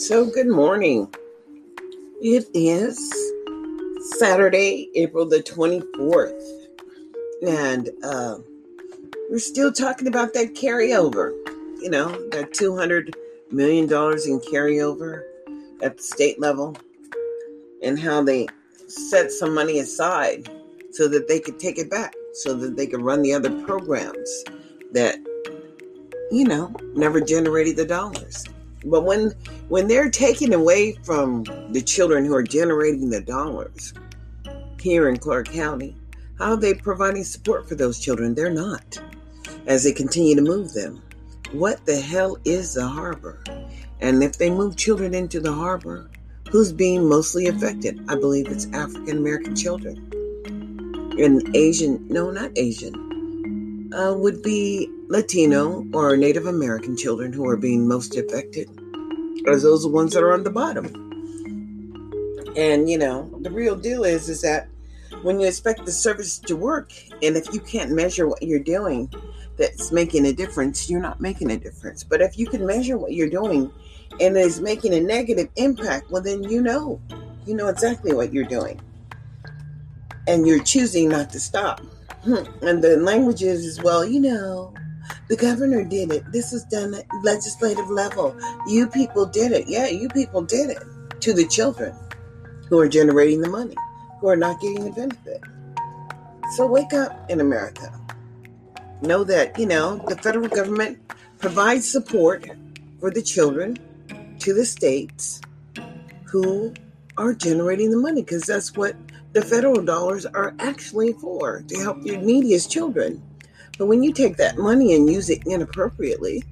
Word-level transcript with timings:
So, 0.00 0.24
good 0.24 0.48
morning. 0.48 1.14
It 2.22 2.46
is 2.54 2.96
Saturday, 4.18 4.88
April 4.94 5.26
the 5.26 5.42
24th, 5.42 6.40
and 7.46 7.90
uh, 8.02 8.38
we're 9.28 9.38
still 9.38 9.70
talking 9.70 10.08
about 10.08 10.32
that 10.32 10.54
carryover. 10.54 11.32
You 11.82 11.90
know, 11.90 12.08
that 12.30 12.52
$200 12.52 13.12
million 13.50 13.84
in 13.84 13.90
carryover 14.40 15.24
at 15.82 15.98
the 15.98 16.02
state 16.02 16.40
level, 16.40 16.78
and 17.82 17.98
how 17.98 18.22
they 18.22 18.48
set 18.86 19.30
some 19.30 19.52
money 19.52 19.80
aside 19.80 20.48
so 20.92 21.08
that 21.08 21.28
they 21.28 21.40
could 21.40 21.60
take 21.60 21.78
it 21.78 21.90
back, 21.90 22.14
so 22.32 22.54
that 22.54 22.74
they 22.74 22.86
could 22.86 23.02
run 23.02 23.20
the 23.20 23.34
other 23.34 23.50
programs 23.66 24.44
that, 24.92 25.16
you 26.30 26.44
know, 26.44 26.74
never 26.94 27.20
generated 27.20 27.76
the 27.76 27.84
dollars. 27.84 28.46
But 28.84 29.04
when 29.04 29.32
when 29.68 29.88
they're 29.88 30.10
taking 30.10 30.54
away 30.54 30.92
from 31.04 31.44
the 31.72 31.82
children 31.82 32.24
who 32.24 32.34
are 32.34 32.42
generating 32.42 33.10
the 33.10 33.20
dollars 33.20 33.92
here 34.80 35.08
in 35.08 35.18
Clark 35.18 35.48
County, 35.48 35.96
how 36.38 36.52
are 36.52 36.56
they 36.56 36.74
providing 36.74 37.24
support 37.24 37.68
for 37.68 37.74
those 37.74 38.00
children? 38.00 38.34
They're 38.34 38.50
not. 38.50 38.98
As 39.66 39.84
they 39.84 39.92
continue 39.92 40.34
to 40.36 40.42
move 40.42 40.72
them. 40.72 41.02
What 41.52 41.84
the 41.84 42.00
hell 42.00 42.38
is 42.44 42.74
the 42.74 42.86
harbor? 42.86 43.42
And 44.00 44.22
if 44.22 44.38
they 44.38 44.50
move 44.50 44.76
children 44.76 45.12
into 45.14 45.40
the 45.40 45.52
harbor, 45.52 46.08
who's 46.50 46.72
being 46.72 47.06
mostly 47.06 47.48
affected? 47.48 48.02
I 48.08 48.14
believe 48.14 48.46
it's 48.46 48.66
African 48.72 49.18
American 49.18 49.54
children. 49.54 50.10
And 51.18 51.54
Asian, 51.54 52.06
no, 52.08 52.30
not 52.30 52.52
Asian, 52.56 53.09
uh, 53.92 54.14
would 54.16 54.42
be 54.42 54.88
Latino 55.08 55.86
or 55.92 56.16
Native 56.16 56.46
American 56.46 56.96
children 56.96 57.32
who 57.32 57.46
are 57.48 57.56
being 57.56 57.88
most 57.88 58.16
affected, 58.16 58.68
as 59.48 59.62
those 59.62 59.84
are 59.84 59.88
the 59.88 59.94
ones 59.94 60.14
that 60.14 60.22
are 60.22 60.32
on 60.32 60.44
the 60.44 60.50
bottom. 60.50 60.86
And 62.56 62.88
you 62.90 62.98
know, 62.98 63.30
the 63.40 63.50
real 63.50 63.76
deal 63.76 64.04
is 64.04 64.28
is 64.28 64.42
that 64.42 64.68
when 65.22 65.40
you 65.40 65.46
expect 65.46 65.84
the 65.84 65.92
service 65.92 66.38
to 66.38 66.56
work, 66.56 66.92
and 67.22 67.36
if 67.36 67.52
you 67.52 67.60
can't 67.60 67.90
measure 67.90 68.28
what 68.28 68.42
you're 68.42 68.58
doing, 68.58 69.12
that's 69.56 69.92
making 69.92 70.26
a 70.26 70.32
difference, 70.32 70.88
you're 70.88 71.00
not 71.00 71.20
making 71.20 71.50
a 71.50 71.56
difference. 71.56 72.02
But 72.02 72.20
if 72.22 72.38
you 72.38 72.46
can 72.46 72.66
measure 72.66 72.96
what 72.96 73.12
you're 73.12 73.28
doing 73.28 73.70
and 74.20 74.36
it's 74.36 74.58
making 74.58 74.94
a 74.94 75.00
negative 75.00 75.48
impact, 75.56 76.10
well 76.10 76.22
then 76.22 76.42
you 76.42 76.62
know. 76.62 77.00
You 77.46 77.54
know 77.54 77.68
exactly 77.68 78.12
what 78.12 78.32
you're 78.32 78.44
doing. 78.44 78.80
And 80.26 80.46
you're 80.46 80.62
choosing 80.62 81.08
not 81.08 81.30
to 81.30 81.40
stop. 81.40 81.80
Hmm. 82.24 82.44
And 82.62 82.84
the 82.84 82.98
languages 82.98 83.64
as 83.64 83.82
well, 83.82 84.04
you 84.04 84.20
know, 84.20 84.74
the 85.28 85.36
governor 85.36 85.84
did 85.84 86.12
it. 86.12 86.30
This 86.32 86.52
was 86.52 86.64
done 86.64 86.94
at 86.94 87.06
legislative 87.22 87.88
level. 87.88 88.36
You 88.66 88.86
people 88.86 89.26
did 89.26 89.52
it. 89.52 89.68
Yeah, 89.68 89.86
you 89.86 90.08
people 90.08 90.42
did 90.42 90.70
it 90.70 90.82
to 91.20 91.32
the 91.32 91.46
children 91.46 91.94
who 92.68 92.78
are 92.78 92.88
generating 92.88 93.40
the 93.40 93.48
money, 93.48 93.74
who 94.20 94.28
are 94.28 94.36
not 94.36 94.60
getting 94.60 94.84
the 94.84 94.90
benefit. 94.90 95.42
So 96.56 96.66
wake 96.66 96.92
up 96.92 97.30
in 97.30 97.40
America. 97.40 97.92
Know 99.02 99.24
that, 99.24 99.58
you 99.58 99.66
know, 99.66 100.04
the 100.08 100.16
federal 100.16 100.48
government 100.48 100.98
provides 101.38 101.90
support 101.90 102.46
for 102.98 103.10
the 103.10 103.22
children 103.22 103.78
to 104.40 104.52
the 104.52 104.66
states 104.66 105.40
who 106.24 106.74
are 107.16 107.34
generating 107.34 107.90
the 107.90 107.96
money 107.96 108.22
because 108.22 108.44
that's 108.44 108.76
what 108.76 108.96
the 109.32 109.42
federal 109.42 109.82
dollars 109.82 110.26
are 110.26 110.54
actually 110.58 111.12
for 111.14 111.62
to 111.68 111.78
help 111.78 111.98
your 112.04 112.18
neediest 112.18 112.70
children. 112.70 113.22
But 113.78 113.86
when 113.86 114.02
you 114.02 114.12
take 114.12 114.36
that 114.36 114.58
money 114.58 114.94
and 114.94 115.10
use 115.10 115.30
it 115.30 115.42
inappropriately, 115.46 116.44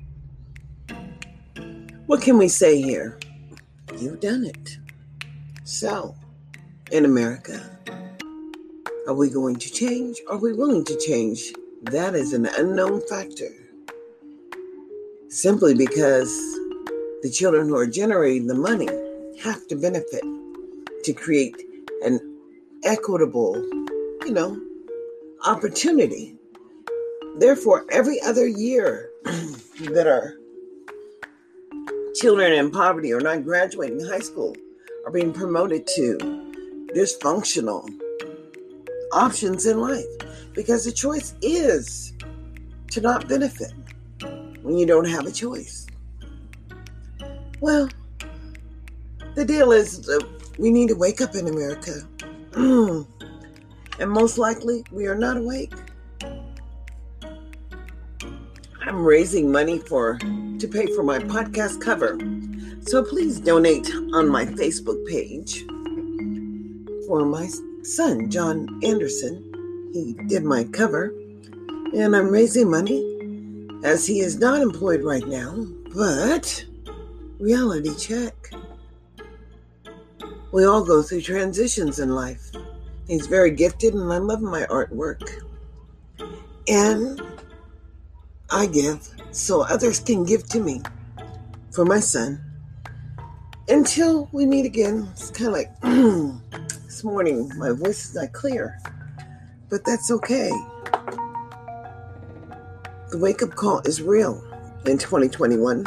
what 2.07 2.23
can 2.23 2.39
we 2.39 2.49
say 2.49 2.81
here? 2.81 3.19
You've 3.99 4.21
done 4.21 4.45
it. 4.45 4.79
So, 5.65 6.15
in 6.91 7.05
America, 7.05 7.61
are 9.07 9.15
we 9.15 9.29
going 9.29 9.57
to 9.57 9.71
change? 9.71 10.19
Are 10.31 10.39
we 10.39 10.53
willing 10.53 10.85
to 10.87 10.99
change? 10.99 11.53
That 11.83 12.15
is 12.15 12.33
an 12.33 12.47
unknown 12.59 13.03
factor. 13.09 13.51
Simply 15.29 15.75
because 15.75 16.31
the 17.23 17.31
children 17.31 17.69
who 17.69 17.77
are 17.77 17.87
generating 17.87 18.47
the 18.47 18.55
money 18.55 18.89
have 19.43 19.67
to 19.69 19.77
benefit 19.77 20.25
to 21.05 21.13
create 21.13 21.57
an 22.03 22.21
equitable, 22.85 23.57
you 24.25 24.33
know, 24.33 24.61
opportunity 25.47 26.39
Therefore, 27.39 27.87
every 27.91 28.21
other 28.21 28.49
year 28.49 29.11
that 29.25 30.09
our 30.09 30.35
children 32.17 32.53
in 32.53 32.73
poverty 32.73 33.13
or 33.13 33.21
not 33.21 33.45
graduating 33.45 34.05
high 34.05 34.19
school 34.19 34.57
are 35.07 35.13
being 35.13 35.33
promoted 35.33 35.87
to 35.87 36.19
dysfunctional 36.97 37.89
options 39.13 39.67
in 39.67 39.81
life 39.81 40.05
because 40.53 40.85
the 40.85 40.91
choice 40.91 41.37
is 41.41 42.13
to 42.91 43.01
not 43.01 43.29
benefit 43.29 43.73
when 44.63 44.77
you 44.77 44.85
don't 44.85 45.09
have 45.09 45.25
a 45.25 45.31
choice. 45.31 45.87
Well, 47.61 47.89
the 49.37 49.45
deal 49.45 49.71
is 49.71 50.09
uh, 50.09 50.19
we 50.59 50.71
need 50.71 50.89
to 50.89 50.97
wake 50.97 51.21
up 51.21 51.35
in 51.35 51.49
America. 51.49 52.03
Mm. 52.53 53.07
and 54.01 54.11
most 54.11 54.37
likely 54.37 54.85
we 54.91 55.07
are 55.07 55.15
not 55.15 55.37
awake. 55.37 55.73
I'm 58.83 59.05
raising 59.05 59.53
money 59.53 59.79
for 59.79 60.19
to 60.19 60.69
pay 60.69 60.87
for 60.95 61.03
my 61.03 61.19
podcast 61.19 61.81
cover. 61.81 62.19
So 62.83 63.05
please 63.05 63.39
donate 63.39 63.89
on 64.15 64.29
my 64.29 64.47
Facebook 64.47 65.07
page 65.07 65.65
for 67.07 67.25
my 67.25 67.49
son, 67.83 68.31
John 68.31 68.81
Anderson. 68.83 69.91
He 69.93 70.15
did 70.27 70.45
my 70.45 70.65
cover, 70.65 71.15
and 71.95 72.17
I'm 72.17 72.29
raising 72.29 72.71
money 72.71 73.05
as 73.85 74.07
he 74.07 74.21
is 74.21 74.39
not 74.39 74.61
employed 74.61 75.03
right 75.03 75.27
now, 75.27 75.67
but 75.95 76.65
reality 77.39 77.95
check. 77.95 78.35
We 80.51 80.65
all 80.65 80.83
go 80.83 81.03
through 81.03 81.23
transitions 81.23 81.99
in 81.99 82.15
life. 82.15 82.51
He's 83.07 83.27
very 83.27 83.51
gifted, 83.51 83.95
and 83.95 84.13
I 84.13 84.19
love 84.19 84.41
my 84.41 84.63
artwork. 84.65 85.23
And 86.67 87.21
I 88.51 88.67
give 88.67 89.09
so 89.31 89.63
others 89.63 90.01
can 90.01 90.25
give 90.25 90.47
to 90.49 90.61
me 90.61 90.83
for 91.71 91.85
my 91.85 92.01
son. 92.01 92.41
Until 93.69 94.31
we 94.33 94.47
meet 94.47 94.65
again, 94.65 95.09
it's 95.13 95.31
kind 95.31 95.49
of 95.49 95.53
like 95.53 95.81
this 96.87 97.05
morning, 97.05 97.53
my 97.59 97.71
voice 97.73 98.07
is 98.07 98.15
not 98.15 98.33
clear, 98.33 98.79
but 99.69 99.85
that's 99.85 100.11
okay. 100.11 100.51
The 103.11 103.19
wake 103.19 103.43
up 103.43 103.55
call 103.55 103.81
is 103.81 104.01
real 104.01 104.43
in 104.87 104.97
2021. 104.97 105.87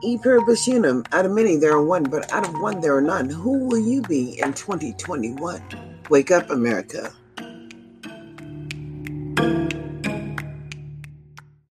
E 0.00 0.16
pluribus 0.16 0.68
unum, 0.68 1.02
out 1.10 1.26
of 1.26 1.32
many 1.32 1.56
there 1.56 1.72
are 1.72 1.84
one, 1.84 2.04
but 2.04 2.32
out 2.32 2.46
of 2.46 2.54
one 2.60 2.80
there 2.80 2.96
are 2.96 3.00
none. 3.02 3.28
Who 3.28 3.66
will 3.66 3.80
you 3.80 4.00
be 4.02 4.38
in 4.40 4.52
2021? 4.52 5.60
Wake 6.08 6.30
up, 6.30 6.50
America. 6.50 7.12